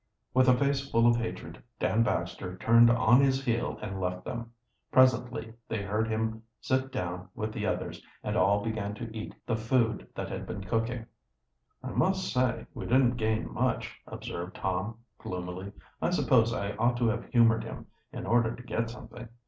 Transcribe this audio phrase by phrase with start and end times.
[0.33, 4.51] With a face full of hatred Dan Baxter turned on his heel and left them.
[4.91, 9.55] Presently they heard him sit down with the others, and all began to eat the
[9.55, 11.05] food that had been cooking.
[11.83, 15.71] "I must say we didn't gain much," observed Tom gloomily.
[16.01, 19.29] "I suppose I ought to have humored him, in order to get something.